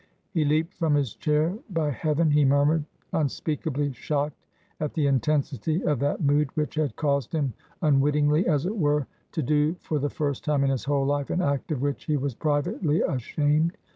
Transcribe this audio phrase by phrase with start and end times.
[0.31, 2.31] He leapt from his chair By heaven!
[2.31, 4.47] he murmured, unspeakably shocked
[4.79, 9.43] at the intensity of that mood which had caused him unwittingly as it were, to
[9.43, 12.33] do for the first time in his whole life, an act of which he was
[12.33, 13.77] privately ashamed.